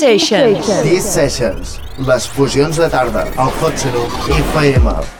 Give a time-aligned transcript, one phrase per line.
[0.00, 0.82] Sessions.
[0.82, 1.76] These Sessions,
[2.08, 5.19] les fusions de tarda, al Hot Senoom FM.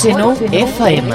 [0.00, 1.14] Senão é faema.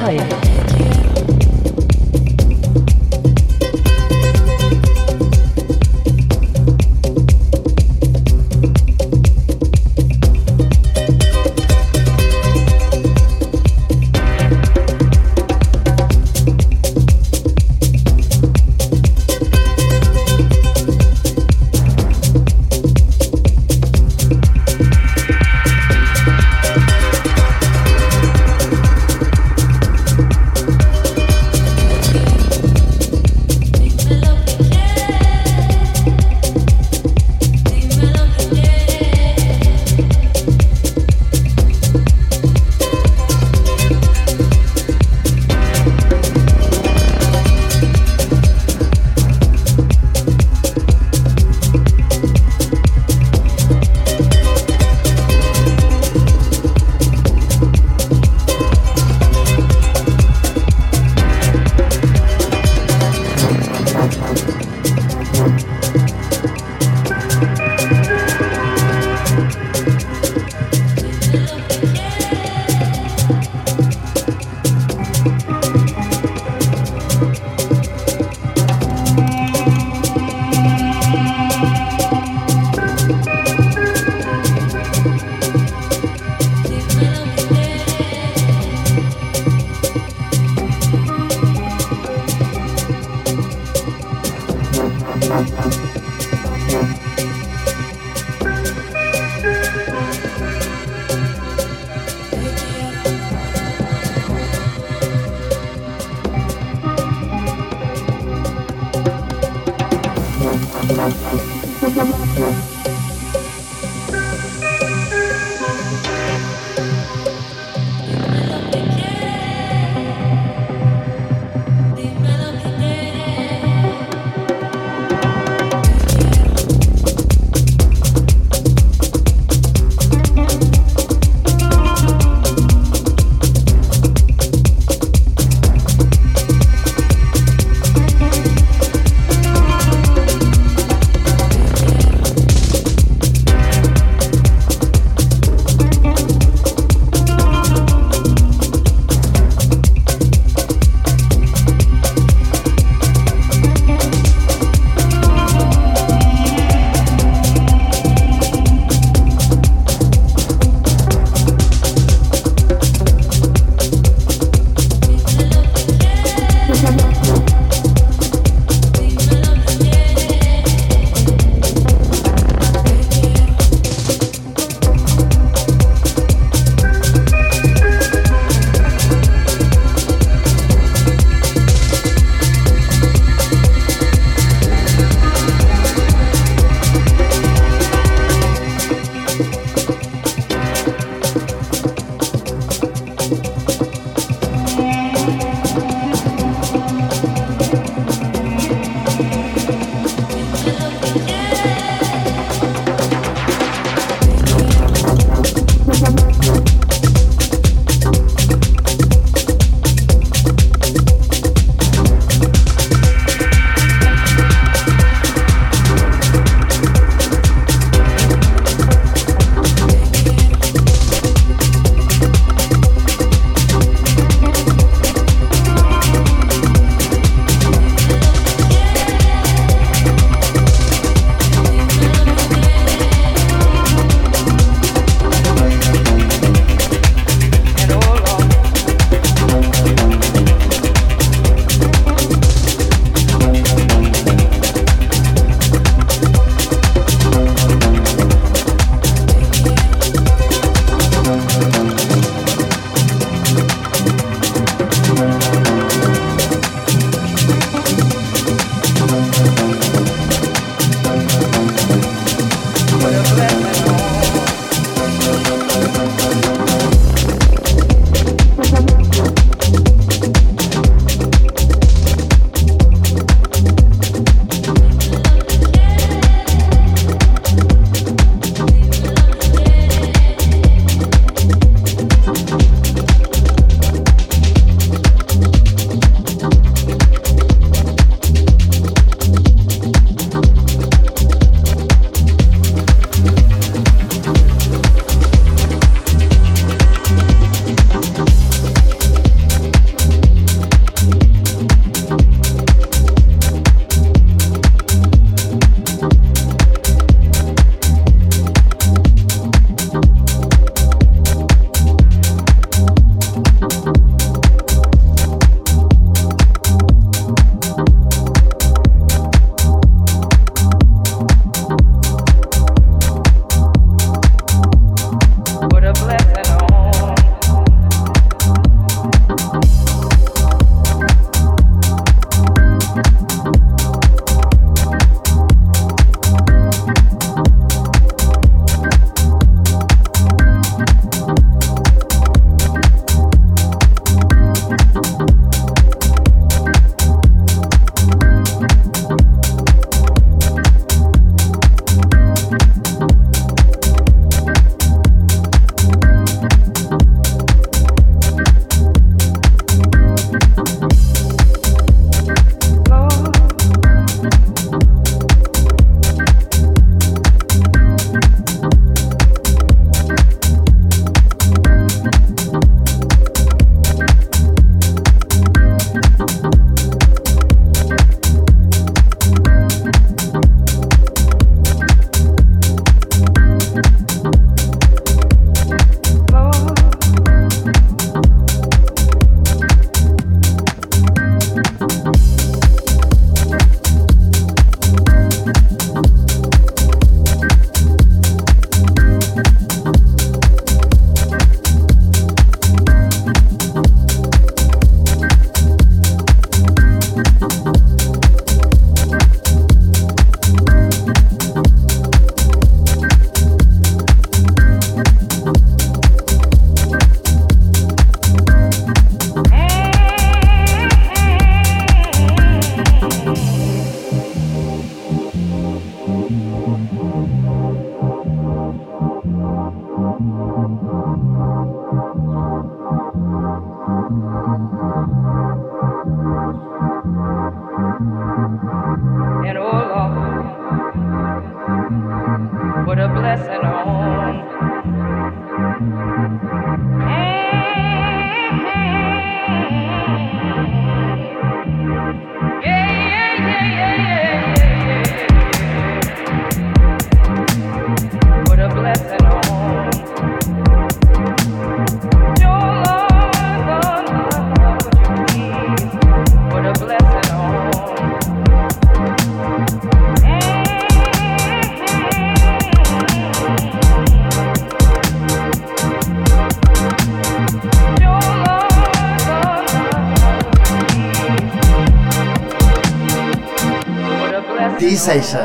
[485.06, 485.45] Sessions.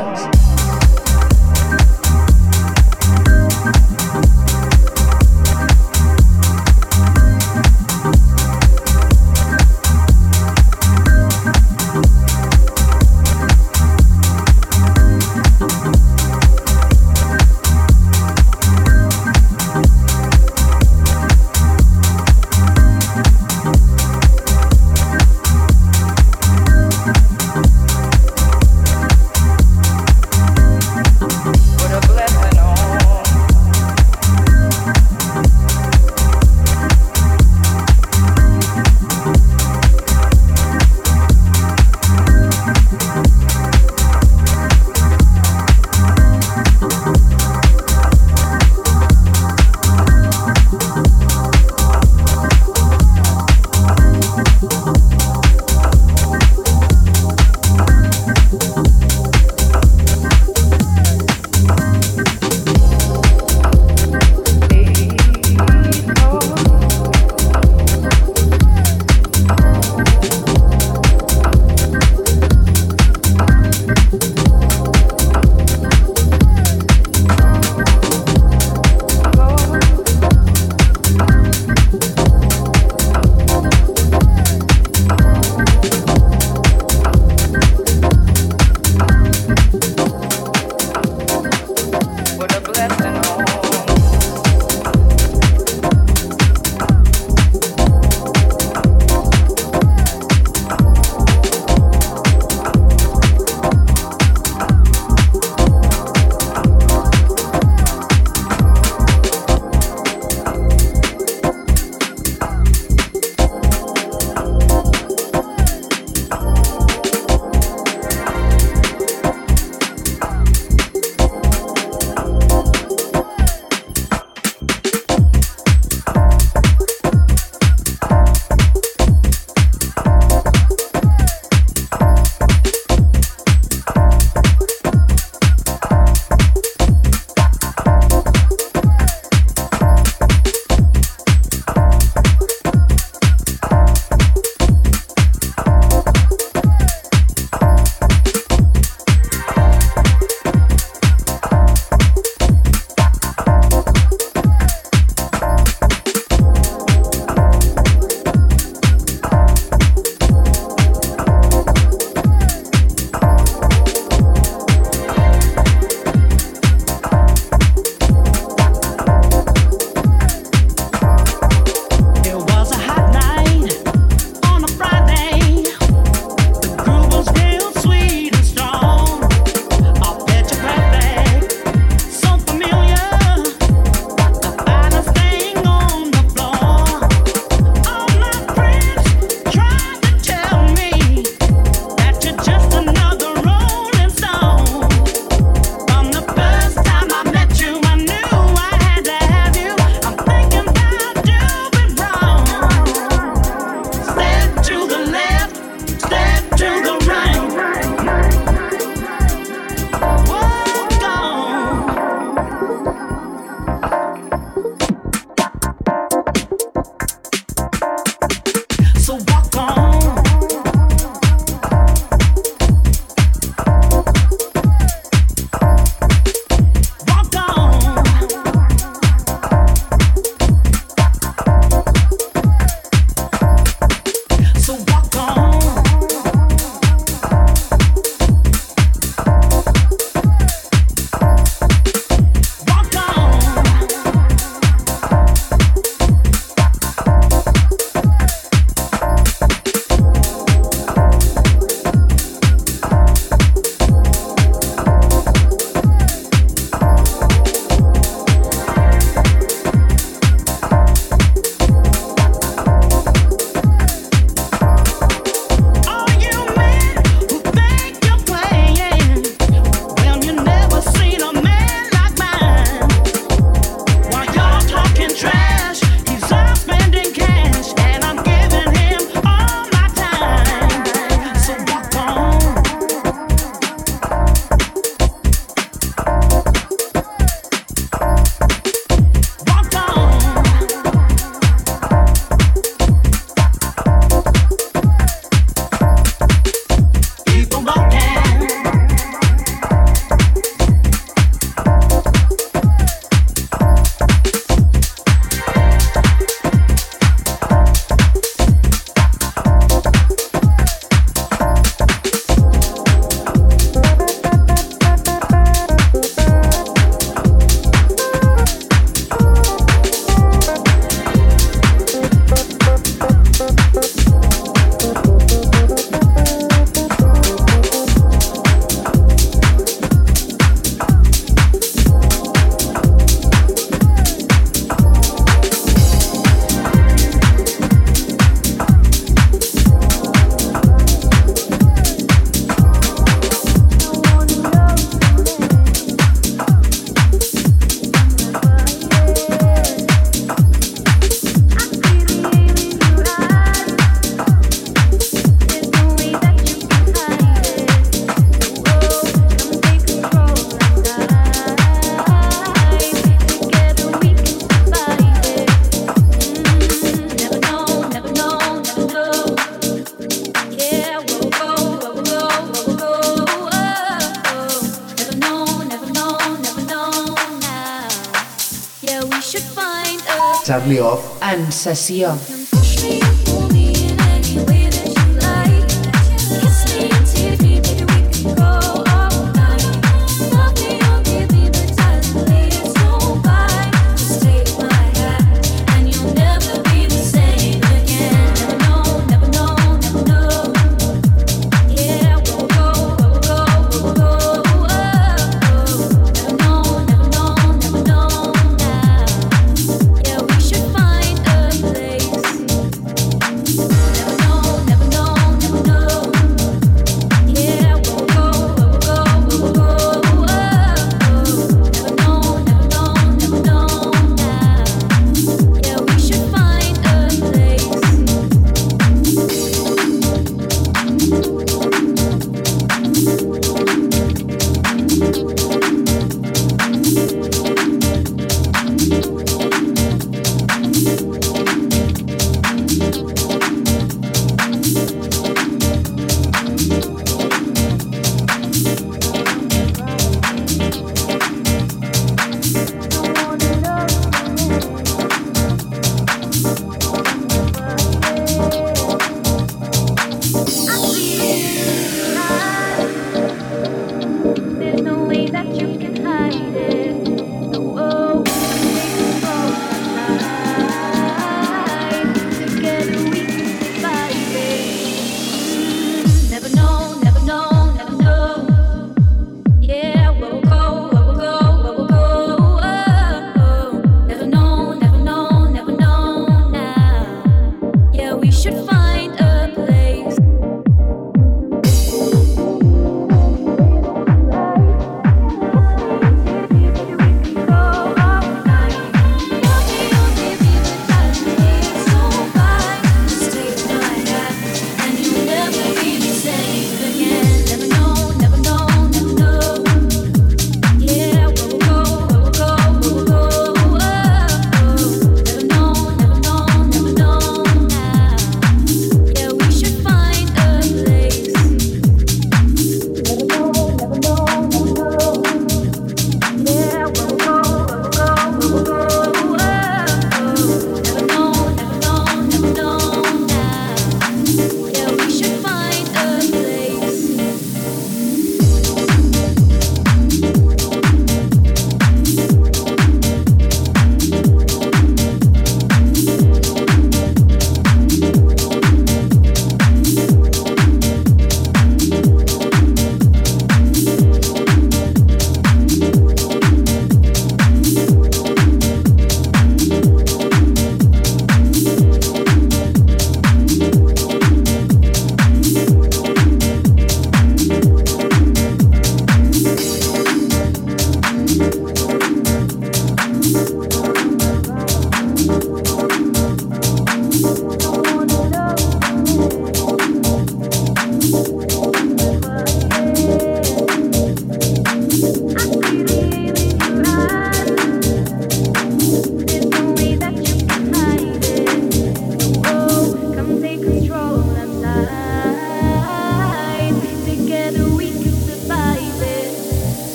[380.79, 381.17] Off.
[381.21, 382.15] En sessió.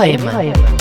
[0.00, 0.79] 快点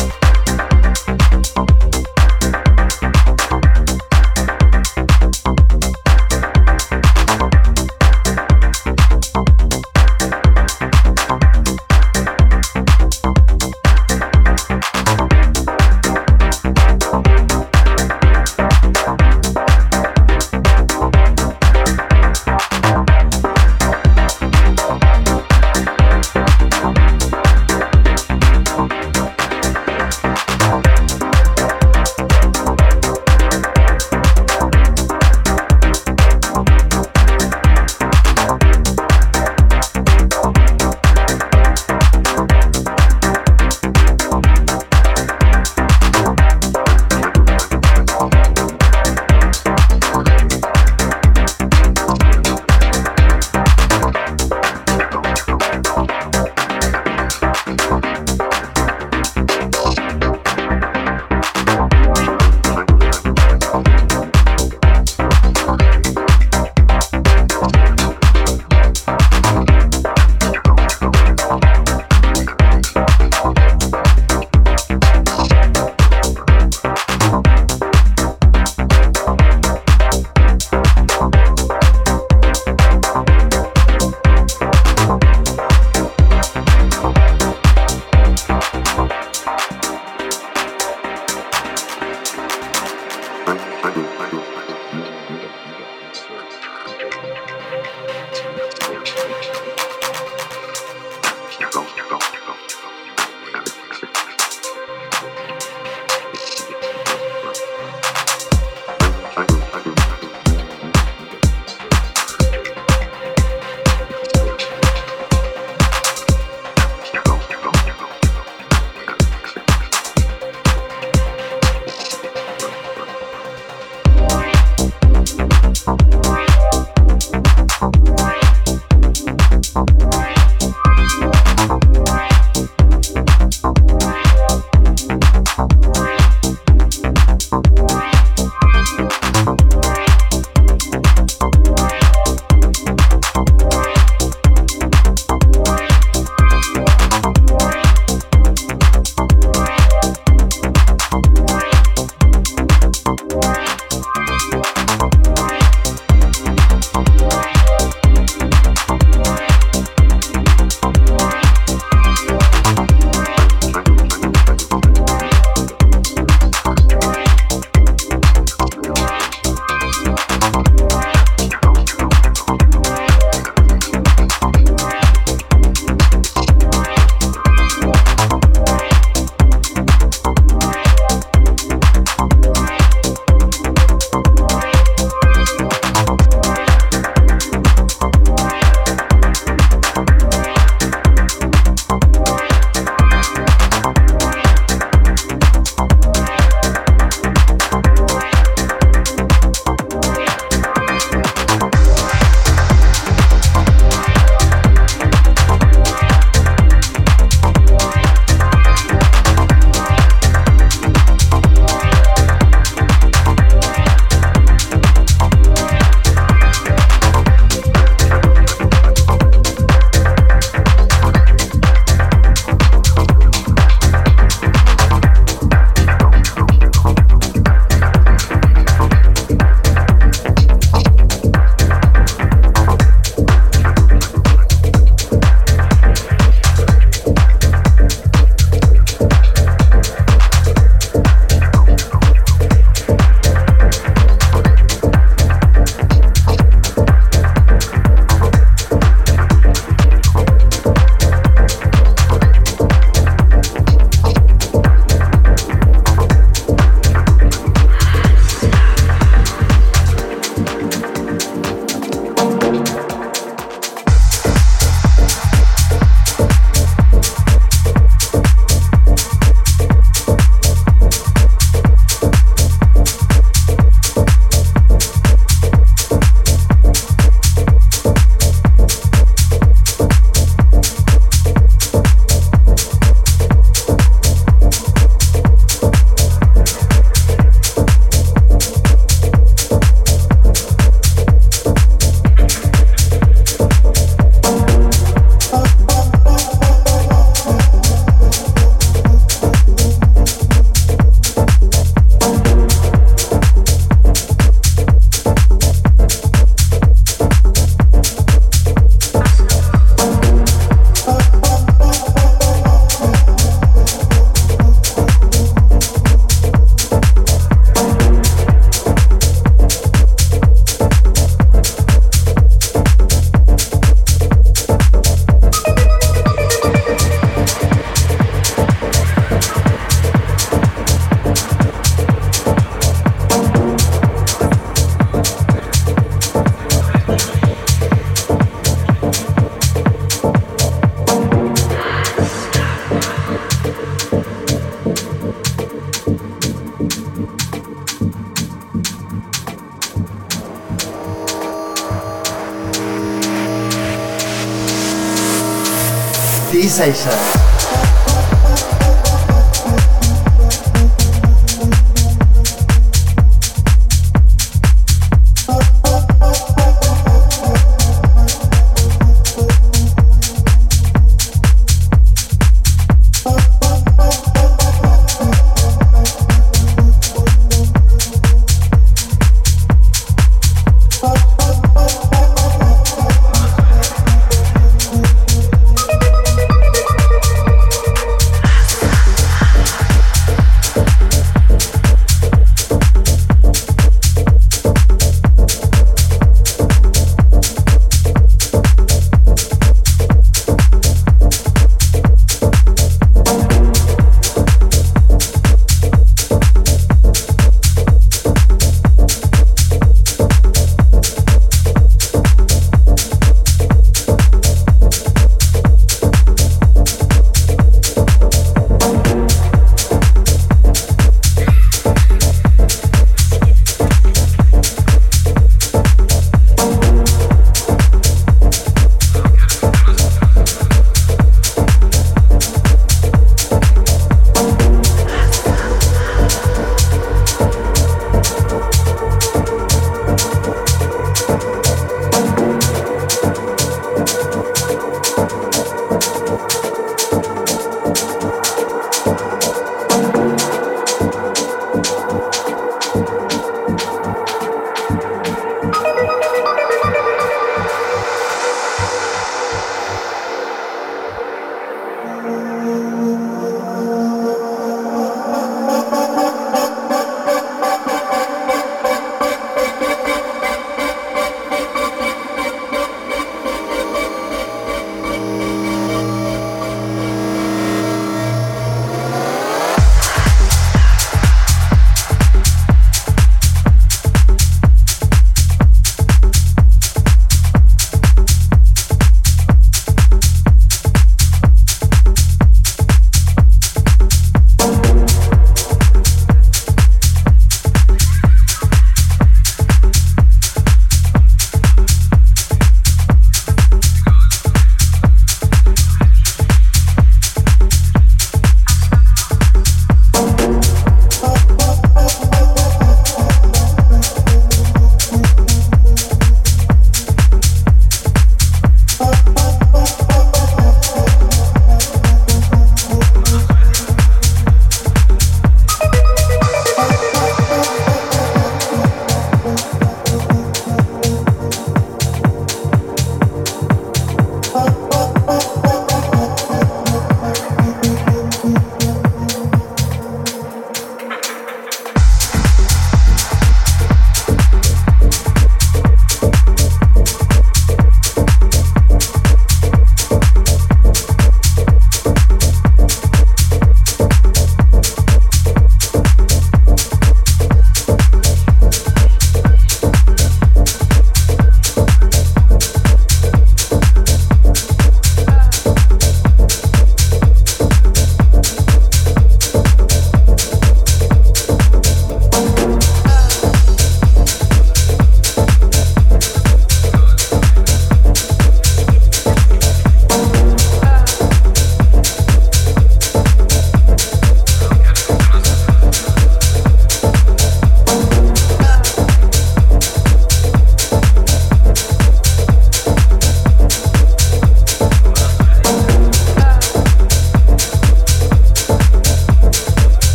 [356.60, 357.18] Conversation.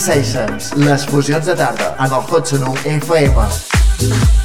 [0.00, 4.39] Sessions, les fusions de tarda en el Hot Sonu FM.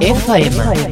[0.00, 0.91] FM.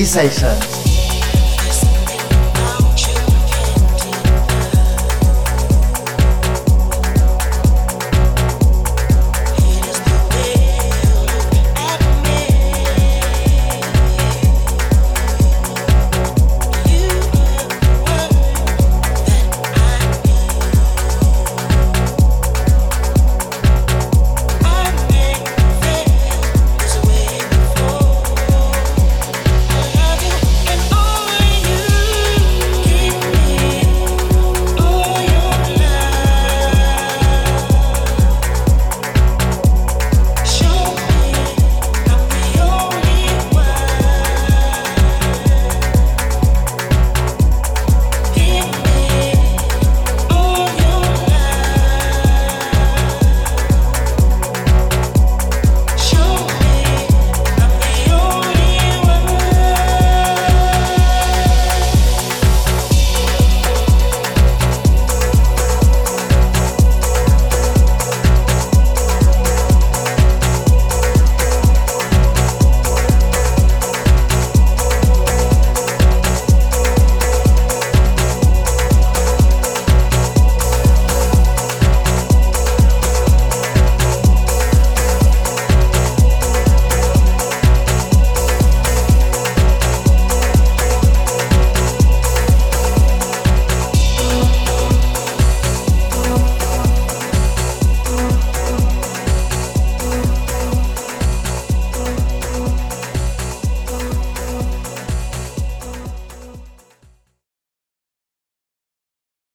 [0.00, 0.79] isso aí, Xande.